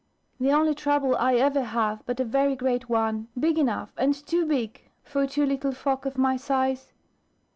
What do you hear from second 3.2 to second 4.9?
big enough and too big